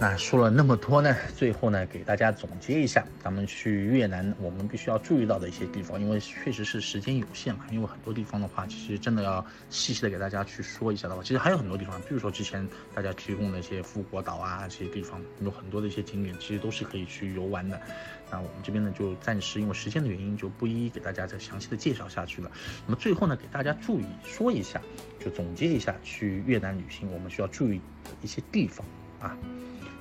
[0.00, 7.64] 那说了那么多呢，最后呢，给大家总结一下，咱们去越南我们必须要注意到的一些地方，因为确实是时间有限嘛。
[7.72, 12.64] 因为很多地方的话，其实真的要细细的给大家去说一下的话，其实还有很多地方，比如说之前
[12.94, 17.80] 大家提供的一些富国岛啊这些地方，有很多的一些景点，其实都是可以去游玩的。
[18.30, 22.48] 那我们这边呢，就暂时因为时间的原因，就不一一给大家再详细的介绍下去了。
[22.86, 24.80] 那么最后呢，给大家注意说一下，
[25.18, 28.86] 就总结一下去越南旅行我们需要注意的一些地方
[29.20, 29.36] 啊。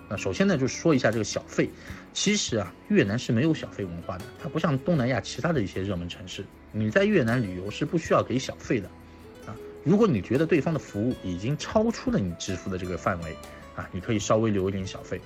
[0.09, 1.69] 那首先呢，就说一下这个小费。
[2.13, 8.87] 其实啊，越南是没有小费文化的，它不像东南亚其他的一些热门城市，你在越南旅游是不需要给小费的。
[9.45, 9.53] 啊，
[9.83, 13.35] 如果你觉得对方的服务已经超出了你支付的这个范围，
[13.75, 15.21] 啊，你可以稍微留一点小费，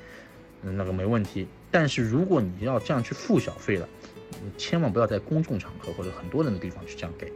[0.63, 1.48] 嗯，那个没问题。
[1.70, 3.88] 但是如果你要这样去付小费了，
[4.44, 7.32] 你千万不要在公众场合或者很多人的地方去这样给。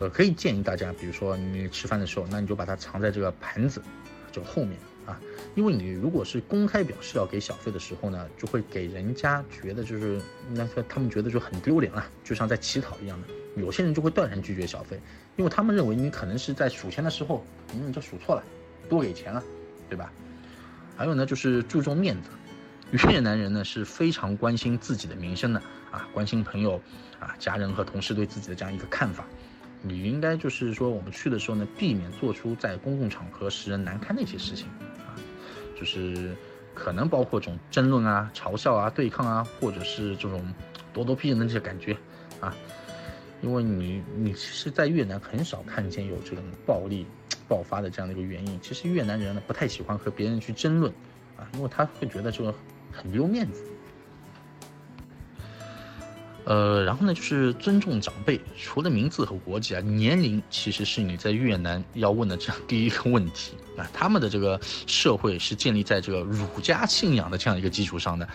[0.00, 3.82] 呃，可以建议大家，比如说你吃饭的时候，那你就把它藏在这个盘子
[4.32, 4.76] 就后面。
[5.06, 5.20] 啊，
[5.54, 10.20] 因为你如果是公开表示要给小费的时候呢，就会给人家觉得就是
[10.52, 13.28] 那个他们觉得就很丢脸了，就像在乞讨一样的。
[13.56, 15.00] 有些人就会断然拒绝小费，
[15.36, 18.42] 因为他们认为你可能是在数钱的时候，你就数错了，
[18.88, 19.40] 多给钱了，
[19.88, 20.12] 对吧？
[20.96, 22.30] 还有呢，就是注重面子，
[23.08, 26.80] 越南人呢是非常关心自己的名声的啊，关心朋友
[27.20, 29.24] 啊、家人和同事对自己的这样一个看法。
[29.82, 34.66] 你应该就是说，我们去的时候呢，避免做出在公共场合使人难堪的一些事情，
[35.74, 36.34] 就是
[36.74, 40.42] 可能包括这种争论啊、嘲笑啊、对抗啊，或者是这种
[40.94, 41.96] 咄咄逼人的这些感觉
[42.40, 42.54] 啊，
[43.42, 47.06] 因为你你其实，在越南很少看见有这种暴力
[47.48, 48.58] 爆发的这样的一个原因。
[48.60, 50.92] 其实越南人呢，不太喜欢和别人去争论
[51.36, 52.54] 啊，因为他会觉得这个
[52.92, 53.64] 很丢面子。
[56.44, 63.88] 呃，然后呢，就是尊重长辈，除了名字和国籍啊，年龄其实是你在越南要问的这样第一个问题啊。
[63.94, 68.28] 他们的这个社会是建立在这个儒家信仰的这样一个基础上的，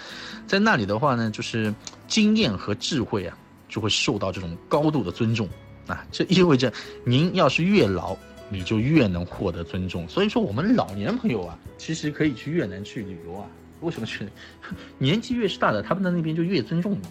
[0.47, 1.73] 在那里的话呢，就是
[2.07, 5.47] 经验和智慧啊，就会受到这种高度的尊重
[5.85, 6.03] 啊。
[6.11, 6.73] 这意味着
[7.05, 8.17] 您要是越老，
[8.49, 10.09] 你就越能获得尊重。
[10.09, 13.45] 所以说，我们老年朋友啊，其实可以去越南去旅游啊。
[13.81, 14.27] 为什么去？
[14.97, 17.01] 年纪越是大的，他们在那边就越尊重你。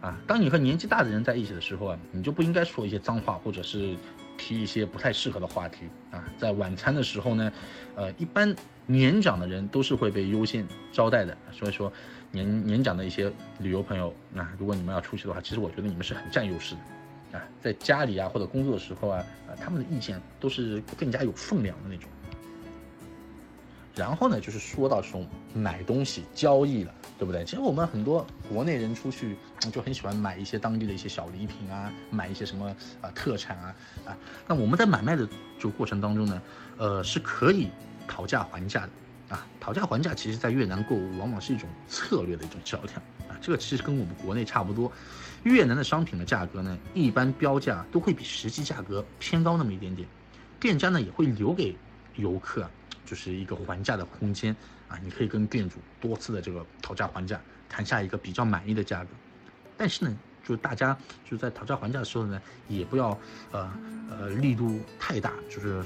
[0.00, 3.94] 啊，当你和年纪大的人在一起的时候啊，你就不应该说一些脏话，或者是
[4.38, 6.24] 提一些不太适合的话题啊。
[6.38, 7.52] 在晚餐的时候呢，
[7.96, 8.54] 呃，一般
[8.86, 11.36] 年长的人都是会被优先招待的。
[11.52, 11.92] 所以说，
[12.30, 17.44] 年年长的一些旅游朋友，那如果你们要出去的话，其实我觉得你们是很占优势的啊。
[17.60, 22.08] 在家里啊或者工作的时候啊，啊，他们的意见都是更加有分量的那种。
[24.00, 27.44] 然后呢，就是说到这种买东西交易了，对不对？
[27.44, 29.36] 其实我们很多国内人出去
[29.70, 34.16] 就很喜欢买一些当地的一些小礼品啊，买一些什么啊特产啊啊。
[34.48, 35.28] 那我们在买卖的
[35.58, 36.42] 这个过程当中呢，
[36.78, 37.68] 呃，是可以
[38.08, 39.46] 讨价还价的啊。
[39.60, 42.94] 讨价还价，其实在越南购物往往是一种策略的一种较量
[43.28, 43.36] 啊。
[43.42, 44.90] 这个其实跟我们国内差不多。
[45.42, 50.08] 越南的商品的价格呢，一般标价都会比实际价格偏高那么一点点，
[50.58, 51.76] 店家呢也会留给
[52.16, 52.66] 游客。
[53.04, 54.54] 就是一个还价的空间
[54.88, 59.10] 啊，你可以跟店主多次的这个讨价还价，谈下一个比较满意的价格。
[59.76, 60.96] 但是呢，就是大家
[61.28, 63.18] 就在讨价还价的时候呢，也不要
[63.52, 63.72] 呃
[64.10, 65.82] 呃力度太大，就是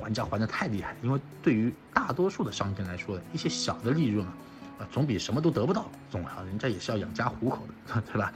[0.00, 4.34] 还价还的太厉害，因为对于大多数的商店来说，一些小的利润啊，
[4.80, 8.32] 啊总比什么都得不到总好，人家也是要养家糊口的， 对吧？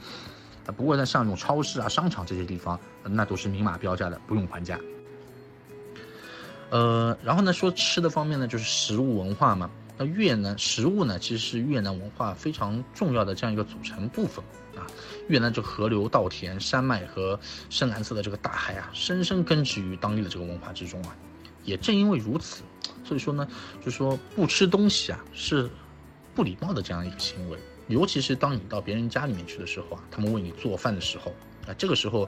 [0.65, 4.79] 啊，不过呢，像这种超市啊、商场这些地方，那都是明码标价的，不用还价。
[6.73, 9.69] 呃，然后呢，说吃的方面呢，就是食物文化嘛。
[9.95, 14.43] 那越南食物呢，其实是越南文化非常重要的这样一个组成部分
[14.75, 14.81] 啊。
[15.27, 17.39] 越南这河流、稻田、山脉和
[17.69, 21.15] 深蓝色的这个大海啊，深深根植于当地的这个文化之中啊。
[21.63, 22.63] 也正因为如此，
[23.05, 23.47] 所以说呢，
[23.85, 25.69] 就说不吃东西啊，是
[26.33, 27.59] 不礼貌的这样一个行为。
[27.87, 31.31] 尤其是当你到别人家里面去的时候啊，他们为你做饭的时候。
[31.67, 32.23] 啊这个时候，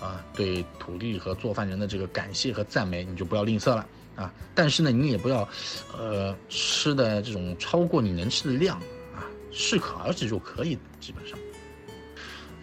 [0.00, 4.32] 啊，对土地和做饭人的这个感谢和赞美，你就不要吝啬了啊。
[4.54, 5.48] 但是呢，你也不要，
[5.96, 8.76] 呃，吃的这种超过你能吃的量
[9.14, 11.38] 啊，适可而止就可以，基本上。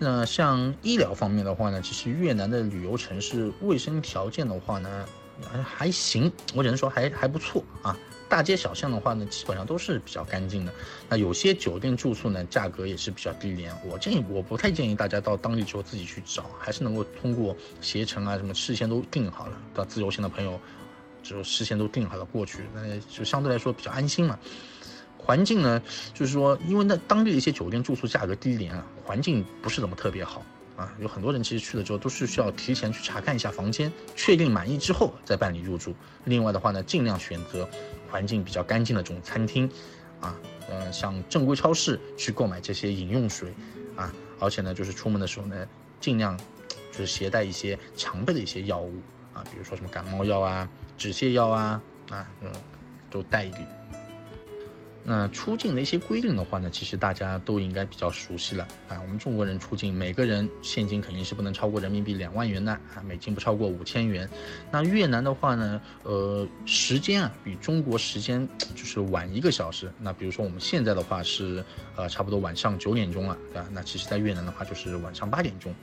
[0.03, 5.05] 那像医疗方面的话呢，其实越南的旅游城市卫生条件的话呢，
[5.49, 7.97] 还还行，我只能说还还不错啊。
[8.29, 10.73] 大街小巷的话呢，基本上都是比较干净的。
[11.09, 13.75] 那有些酒店住宿呢，价格也是比较低廉。
[13.85, 20.57] 我建议，我不太建议大家到当地之后自己去找，还是能够通过携程啊什么事先都订好了，到自由行的朋友
[21.21, 24.39] 就事先都订好了过去，那就相对来说比较安心嘛。
[25.17, 25.81] 环境呢，
[26.13, 30.41] 就是说，因为那当地的一些酒店住宿价格低廉啊，环境不是怎么特别好。
[30.81, 35.93] 啊，有很多人其实去了之后都是需要提前去查看一下房间，确定满意之后再办理入住。
[36.25, 37.69] 另外的话呢，尽量选择
[38.09, 39.69] 环境比较干净的这种餐厅，
[40.19, 40.35] 啊，
[40.67, 43.53] 呃，像正规超市去购买这些饮用水
[43.95, 45.67] 啊，而且呢，就是出门的时候呢，
[45.99, 46.35] 尽量
[46.91, 48.99] 就是携带一些常备的一些药物
[49.35, 50.67] 啊，比如说什么感冒药啊、
[50.97, 51.79] 止泻药啊
[52.09, 52.51] 啊，嗯，
[53.11, 53.67] 都带一点。
[55.03, 59.01] 那出境的一些规定的话呢，其实大家都应该比较熟悉了啊。
[59.01, 64.29] 我们中国人出境，每个人现金肯定是不能超过人民币两万元的啊，美金不超过五千元。
[64.71, 69.91] 那越南的话呢，呃，时间啊比中国时间就是晚一个小时。
[69.99, 71.63] 那比如说我们现在的话是
[71.95, 73.67] 呃差不多晚上九点钟了，对吧？
[73.71, 75.73] 那其实在越南的话就是晚上八点钟。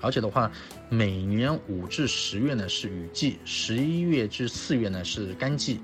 [0.00, 0.50] 而且的话，
[0.90, 5.80] 每年五至十月呢是雨季，十一月至四月呢是干季。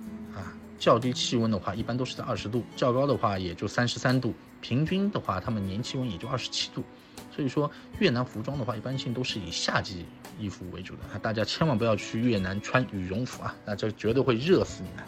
[0.82, 4.34] 较低气温的话，一般都是在二十度；较高的话，也就三十三度。
[4.60, 6.82] 平均的话，他们年气温也就二十七度。
[7.30, 7.70] 所以说，
[8.00, 10.04] 越南服装的话，一般性都是以夏季
[10.40, 11.18] 衣服为主的。
[11.20, 15.04] 大家千万不要去越南穿羽绒服啊，那这绝对会热死你的。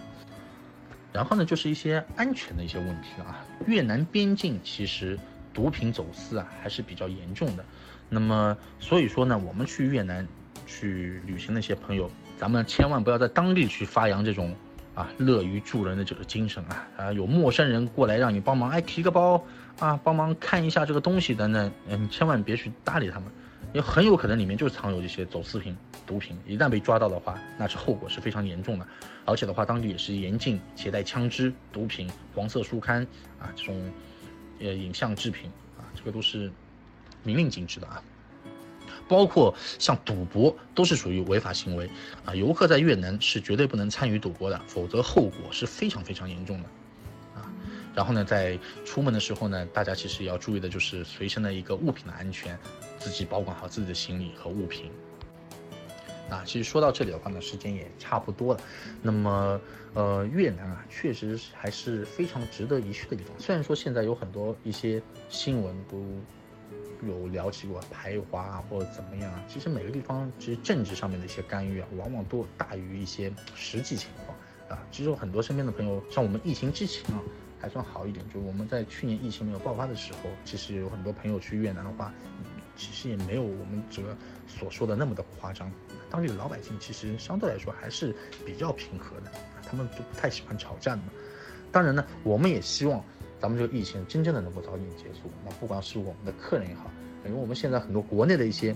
[1.12, 3.44] 然后呢，就是一些安全的一些问题啊。
[3.66, 5.18] 越南边境其实
[5.52, 7.64] 毒品走私啊还是比较严重的。
[8.08, 10.24] 那么，所以说呢，我们去越南
[10.68, 14.54] 去旅行的一些朋友，咱们千万不要在当地去发扬这种。
[14.94, 19.44] 啊，乐于助人的这个精神啊，啊，有陌生人过来让你帮忙，哎，提个包
[19.78, 23.28] 啊，帮忙看一下这个东西等等，嗯，千万别去搭理他们，
[23.72, 25.76] 因为很有可能里面就藏有这些走私品、
[26.06, 28.86] 毒品，一旦被抓到的话，那是后果是非常严重的，
[29.24, 33.04] 而且的话，当地也是严禁携带枪支、毒品、黄色书刊
[33.40, 33.92] 啊这种，
[34.60, 36.52] 呃，影像制品啊，这个都是
[37.24, 38.00] 明令禁止的啊。
[39.06, 41.88] 包括像赌博都是属于违法行为
[42.24, 42.34] 啊！
[42.34, 46.68] 游客在越南是绝对不能参与赌博的，否则后果是非常非常严重的
[47.34, 47.52] 啊！
[47.94, 52.58] 然后呢，在出门的时候呢，大家其实要注意的就是随身的一个物品的安全，
[52.98, 54.90] 自己保管好自己的行李和物品。
[56.30, 58.60] 啊，其实说到这里的话呢，时间也差不多了。
[59.02, 59.60] 那么，
[59.92, 63.38] 呃，越南啊，确实还是非常值得一去的地方。
[63.38, 66.02] 虽然说现在有很多一些新闻都。
[67.06, 69.44] 有聊起过排华啊，或者怎么样啊？
[69.48, 74.36] 其实每个地方其实政治上面的一些干预啊，往往都大于一些实际情况
[74.68, 74.82] 啊。
[74.90, 77.22] 其实有很多身边的朋友，像我们疫情之前啊，
[77.60, 78.24] 还算好一点。
[78.32, 82.12] 就我们在去年疫情没有爆发的时候，其实有很多朋友去越南的话，
[82.76, 84.16] 其实也没有我们这个
[84.46, 85.70] 所说的那么的夸张。
[86.10, 88.14] 当地的老百姓其实相对来说还是
[88.46, 89.32] 比较平和的，
[89.68, 91.02] 他们就不太喜欢吵架的。
[91.72, 93.04] 当然呢，我们也希望。
[93.44, 96.90] 咱们这个疫情真正的能够早点结束，那不管是我们的客人也好，
[97.26, 98.74] 因为我们现在很多国内的一些，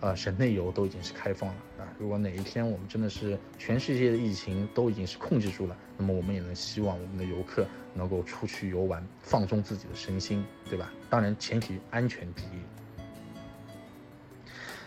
[0.00, 1.84] 呃，省内游都已经是开放了啊。
[1.98, 10.90] 如果哪一天我们真的是全世界的疫情都已经是控制住了，那么我们也能希望我们的游客能够出去游玩，放松自己的身心，对吧？
[11.10, 12.62] 当然前提安全第一。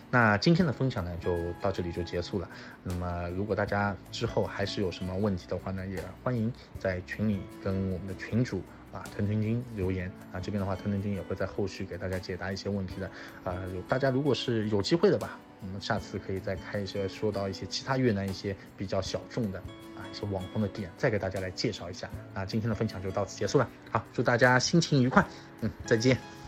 [0.09, 2.49] 那今天的分享呢，就到这里就结束了。
[2.81, 8.63] 那么如果大家之后还是有什么问题的话呢，也欢迎在群里跟我们的群主。
[8.91, 13.09] 啊，腾腾君留言啊，这边的话，腾腾君也会在后续给大家解答一些问题的。
[13.43, 19.59] 啊，有大家如果是有机会的吧，我们下次可以再开一些说到一些其他越南一些比较小众的
[19.95, 22.09] 啊一些网红的店，再给大家来介绍一下。
[22.33, 25.25] 那今天的分享就到此结束了，好，祝大家心情愉快，
[25.61, 26.38] 嗯，再见。